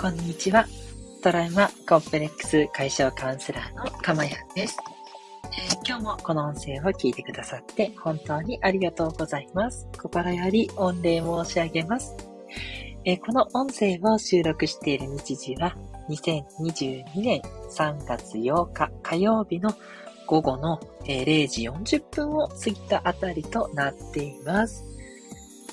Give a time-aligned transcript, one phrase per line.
[0.00, 0.64] こんにちは。
[1.24, 4.78] トラウマコンプレックス解消カウンセラーのかまやです、
[5.42, 9.88] えー、今日もこの音声を聞いてくださって本当にありがとうございます。
[10.00, 12.14] 心より御礼申し上げます。
[13.04, 15.76] えー、この音声を収録している日時は
[16.08, 19.74] 2022年3月8日火曜日の
[20.28, 24.84] 午後の0時40分を過ぎたあたりとなっています。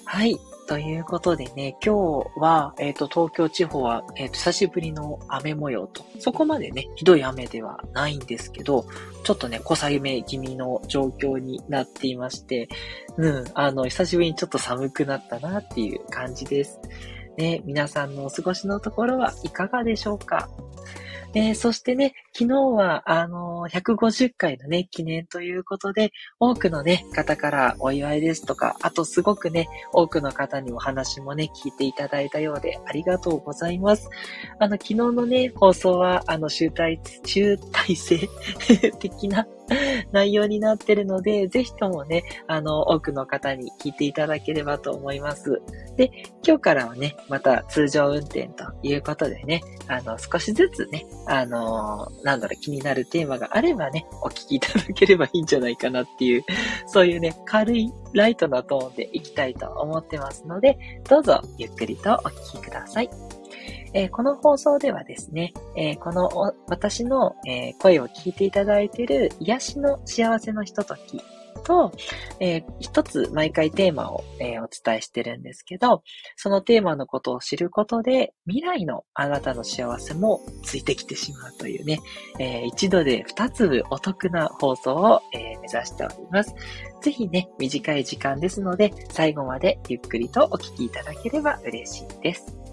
[0.04, 0.36] はい。
[0.68, 8.86] ということでね、今日は、えっ、ー、と、東京地方は、えっ、ー、と、久しぶりの雨模様と、そこまでね、ひどい雨ではないんですけど、
[9.24, 12.68] ちょっとね、小雨気味の状況になっていまして、
[13.18, 16.80] うん、あの、久しぶりにちょっと寒くなったなっていう感じです。
[17.38, 20.50] ね、皆さんのお過ごしのところはいかがでしょうか？
[21.36, 34.10] えー、そしてね、昨日は、あのー、150回のね、記念ということで、多くのね、方からお祝いですとか、あとすごくね、多くの方にお話もね、聞いていただいたようで、ありがとうございます。
[34.60, 38.30] あの、昨日のね、放送は、あの、集大、集大成
[39.00, 39.46] 的な
[40.12, 45.62] 内容になってるので、ぜひともね、あの、多くの方に聞いていただければと思います。
[45.98, 46.12] で、
[46.46, 56.44] 今日からはね、また通常運転ということでね、あの、少しずつね、あの、なんだろう、気になるテーマがあればね、お聞きいただければいいんじゃないかなっていう、
[56.88, 60.78] そういうね、軽いライトなトーンでいきたいと思ってますので、
[61.10, 63.35] どうぞゆっくりとお聞きください。
[63.96, 66.30] えー、この放送ではですね、えー、この
[66.68, 71.24] 私の、えー、声を聞いていただいている癒しの幸せのひととき
[71.64, 71.92] と、
[72.40, 76.04] え一つ毎回テーマを、えお伝えしてるんですけど、
[76.36, 82.00] そのテーマのことを知ることで、未来のあなたの幸せもついてきてしまうというね、
[82.40, 86.54] え一度で二つお得な放送を、え目指しております。
[87.02, 92.65] ぜひね、短い時間ですので、最後までゆっくりとお聞きいただければ嬉しいです。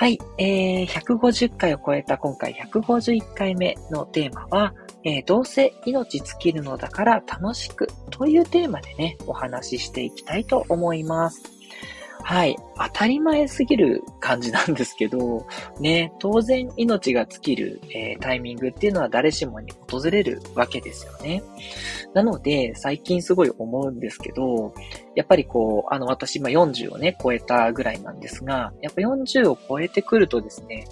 [0.00, 4.72] はい、えー、150回を超えた今回151回目のテーマは、
[5.04, 11.42] えー、どうせ命尽きるのだから楽しくというテーマでね、お話ししていきたいと思います。
[12.22, 12.56] はい。
[12.76, 15.46] 当たり前すぎる感じなんですけど、
[15.80, 21.42] ね、当然命が尽きる、えー、タイミングっていうのは誰しもに訪れるわけですよね。
[22.14, 24.74] なので、最近すごい思うんですけど、
[25.14, 30.86] やっぱりこう、あの、私今40をね、超えたぐらいなんですが、やっぱ40を超えてくるとですね、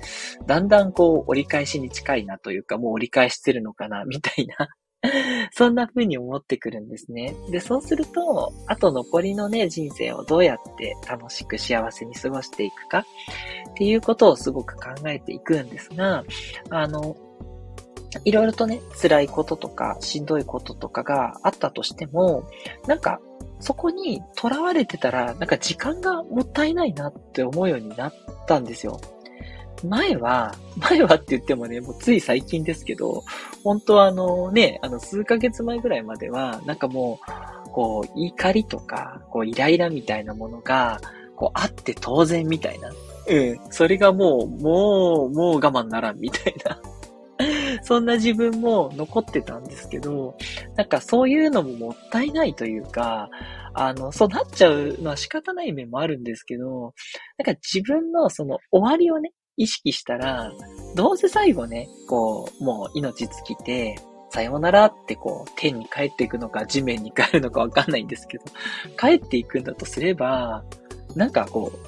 [0.46, 4.68] だんだんこう、折り返しに近いなというか、もう折り返してるのかな、みたいな
[5.52, 7.34] そんな風に思ってくるんですね。
[7.50, 13.04] で、そうすると、あと残りのね、人生をどうやって楽しく幸せに過ごしていくかっ
[13.74, 16.24] ていうことをすごく考えていくんですが、
[16.70, 17.16] あの、
[18.24, 22.44] いろいろとね、辛いこととか、しんどいこととかがあったとしても、
[22.86, 23.20] なんか、
[23.60, 28.14] そこに囚われてたら、なんか時間がもったいないなって思うようになっ
[28.46, 29.00] たんですよ。
[29.86, 33.24] 前は、前はって言ってもね、もうつい最近ですけど、
[33.64, 37.20] 本当はあのね、あの数ヶ月前ぐらいまでは、なんかも
[37.66, 41.00] う、こう、怒りとか、こう、イライラみたいなものが、
[41.36, 42.90] こう、あって当然みたいな。
[43.28, 43.58] うん。
[43.70, 46.80] それがもう、もう、もう我慢ならんみたいな。
[47.82, 50.36] そんな自分も残ってたんですけど、
[50.76, 53.28] なんかそういうのももったいないというか、
[53.74, 56.94] あの、そうなっちゃうのは仕方ない面もあるんですけど、
[57.36, 60.52] なんか自分のその終わりをね、意識したら、
[60.94, 63.96] どうせ最後ね、こう、もう命尽きて、
[64.30, 68.44] さようならってこう、天に帰っていくのか、地面に帰るのかわかんないんですけど、
[68.98, 70.64] 帰っていくんだとすれば、
[71.16, 71.78] なんかこう、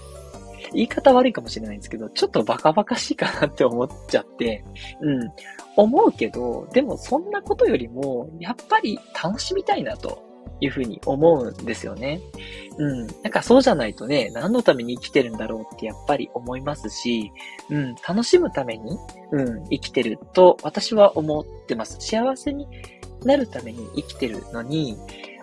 [0.72, 4.64] 言い方悪いかもしれないんですけど、ちょっとバカバカしいかなって思っちゃって、
[5.00, 5.32] うん。
[5.76, 10.29] 思うけど、でもそんなことよりも、やっぱり楽しみたいなと。
[10.60, 12.20] いうふうに思うんですよね。
[12.78, 13.06] うん。
[13.06, 17.32] なんかそうじゃないとね、何のために生きてるんだろうってやっぱり思いますし、
[17.68, 18.98] うん、楽しむために、
[19.32, 21.96] うん、生きてると私は思ってます。
[22.00, 22.66] 幸せに
[23.24, 24.96] なるために生きてるのに、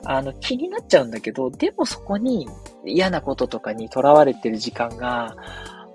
[0.03, 2.47] あの、気になっちゃうんだけど、でもそこに
[2.85, 5.35] 嫌なこととかに囚われてる時間が、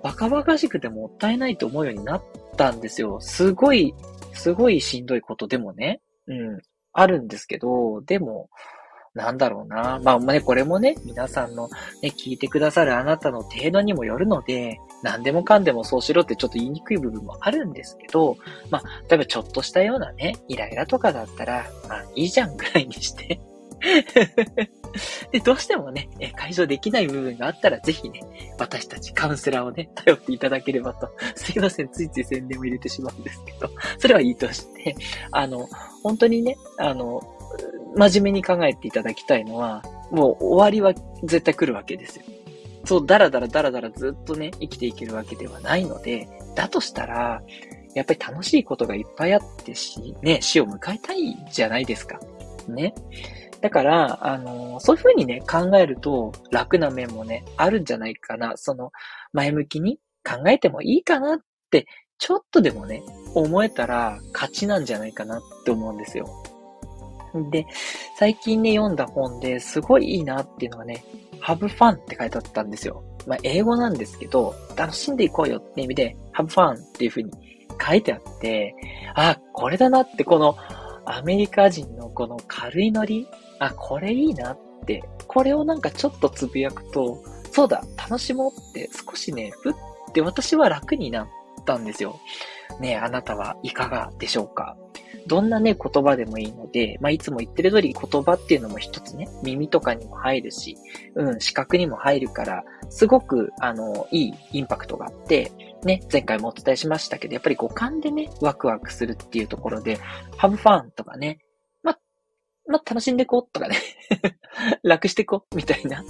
[0.03, 2.23] バカバカしくてもったいないと思うようになっ
[2.57, 3.19] たんですよ。
[3.21, 3.93] すごい、
[4.33, 6.61] すごいしんどいことでもね、うん、
[6.91, 8.49] あるんですけど、でも、
[9.13, 9.99] なんだろうな。
[10.03, 11.69] まあね、これもね、皆さんの
[12.01, 18.37] ね、聞いてくださるあなたの程度にもよるので、何でもかんでもそうしろってちょっと言いにくい部分もあるんですけど、
[18.71, 23.39] まあ、例えばちょっとしたようなね、イライラとかだったら、まあ、いいじゃんぐらいにして
[25.31, 28.21] で、どうしてもね、解消できない部分があったら、ぜひね、
[28.57, 31.09] 私たちカウンセラーをね、頼っていただければと。
[31.35, 34.95] すいません、ついつい宣伝を入れてしまうんですけど、それはいいとして、
[35.31, 35.67] あの、
[36.03, 37.21] 本当にね、あの、
[37.95, 42.25] 真面目に考えていただきたいのは、もう終わりは絶対来るわけですよ。
[42.85, 47.41] そう、だらだらだらだらずっとね、生きていけるわけではないので、だとしたら、
[47.95, 52.19] やっぱり楽しいことがいっぱいあってし、ね、死を迎えたいじゃないですか。
[52.67, 52.93] ね。
[53.61, 58.53] だから、あの、そういうふうにね、考えると楽な面もね、あるんじゃないかな。
[58.57, 58.91] その、
[59.31, 61.39] 前向きに考えてもいいかなっ
[61.71, 61.85] て、
[62.17, 63.01] ちょっとでもね、
[63.35, 66.42] 思えたら勝ちなんじゃないかなって思うんですよ。
[67.51, 67.65] で、
[68.17, 71.03] 最近ね、読んだ本ですごいいいなっていうのがね、
[71.41, 73.03] have fun って書いてあったんですよ。
[73.25, 77.31] まあ、英語なんですけど、楽しんでいこうよって意味で、have fun っていう風に
[77.85, 78.75] 書いてあって、
[79.15, 80.55] あ、これだなって、この
[81.05, 83.27] アメリカ人のこの軽いノリ、
[83.59, 87.17] あ、これいいなって、これをなんかちょっとつぶやくと、
[87.51, 89.73] そうだ、楽しもうって少しね、ふっ
[90.13, 91.27] て私は楽になっ
[91.65, 92.19] たんですよ。
[92.79, 94.75] ねあなたはいかがでしょうか？
[95.27, 100.77] どんなね、言葉でもいいので、まあ、いつも言ってる通り言葉っていうのも一つね、耳とかにも入るし、
[101.15, 105.51] うん、視覚にも入るから、すごく、あの、いいインパクトがあって、
[105.83, 109.97] ね、前回もお伝えしましたけど、やっぱり五感でね、ワクワクするっていうところで、
[110.37, 111.39] have fun とかね、
[111.81, 111.97] ま、
[112.67, 113.75] ま、楽しんでこうとかね
[114.83, 116.03] 楽してこうみたいな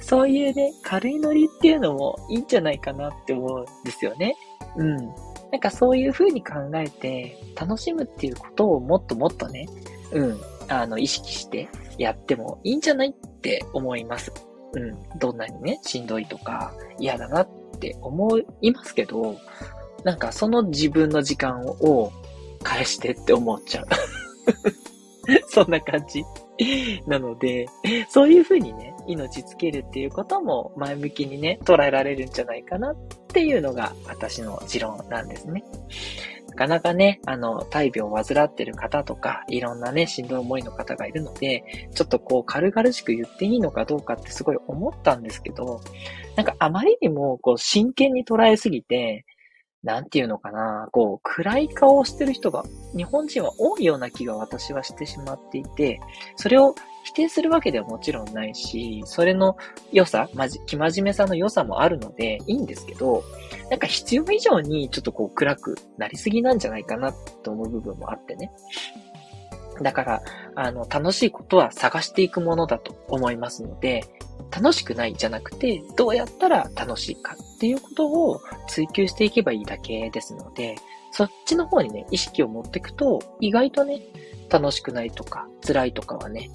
[0.00, 4.36] そういうね、軽いノリっていうのもいいんじゃないかなって思うんですよね。
[4.76, 5.14] うん。
[5.52, 9.68] なんかそういう風に考えて、楽しむっていうことをもっともっとね、
[10.10, 11.68] うん、あの、意識して
[11.98, 14.32] やってもいいんじゃないって思います。
[14.72, 19.36] うん、どんなにね、しんどいとか嫌だなって思いますけど、
[20.04, 22.10] なんかその自分の時間を
[22.62, 23.86] 返してって思っちゃう。
[25.48, 26.24] そんな感じ。
[27.06, 27.66] なので、
[28.08, 32.96] そういうふうにね、命つけるっていうことも前向きにね、捉えられるんじゃないかなっ
[33.28, 35.64] ていうのが私の持論なんですね。
[36.52, 41.64] なかなかね、あの、大病を患ってる方とか、いろんなね、しんどい思いの方がいるので、
[41.94, 45.80] ちょっとこう、軽々しく言っていいのかどうかってすごい思ったんですけど、
[46.36, 49.24] なんかあまりにも、こう、真剣に捉えすぎて、
[49.82, 52.64] なんていうのかな、こう、暗い顔をしてる人が、
[52.94, 56.00] 日本人は多いような気が私はしてしまっていて、
[56.36, 59.56] それを否定するわけではもちろんないし、それの
[59.92, 63.24] 良さ、まじ、生真面目さの良さもあるので、いいんですけど、
[63.70, 67.12] なんか必要以上にちょっとこう暗くなりすぎなんじゃないかな
[67.42, 68.52] と思う部分もあってね。
[69.80, 70.22] だから、
[70.54, 74.04] あの、楽しいことは探していくものだと思いますので、
[74.50, 80.76] 楽しくないじゃなくて、どうやったら楽しいかっていうことを追求していけばいいだけですので、
[81.10, 84.00] そっちの方にね、意識を持っていくと、意外とね、
[84.50, 86.50] 楽しくないとか、辛いとかはね、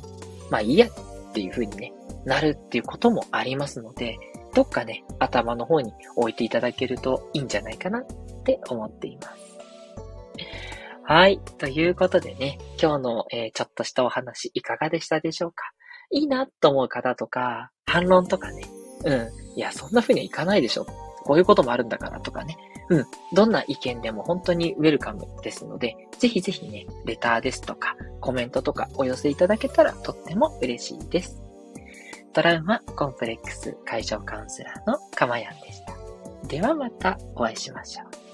[0.50, 0.90] まあいいやっ
[1.34, 1.94] ていう風にね、
[2.26, 4.18] なるっていうこともありますので、
[4.54, 8.06] どっかね、頭の方に置いていただけるといいんじゃないかなっ
[8.44, 9.30] て思っています。
[11.04, 11.40] はい。
[11.58, 15.64] ということでね、今日の、えー、ちょっとしたお話いかがでしたでしょうか？
[16.12, 18.64] いいなと思う方とか、反論とかね、
[19.06, 19.30] うん。
[19.56, 20.86] いや、そんな風にはいかないでしょ。
[21.24, 22.58] こういうこともあるんだからとかね。
[22.90, 23.06] うん。
[23.34, 31.42] どんな意見でも本当にウェルカムですので、ぜひぜひね、レターですとか、コメントとかお寄せいただけたらとっても嬉しいです。
[32.34, 36.48] トラウマコンプレックス解消カウンセラーのかまやんでした。
[36.48, 38.27] ではまたお会いしましょう。